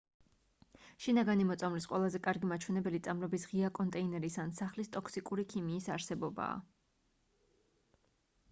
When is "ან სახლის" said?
4.45-4.91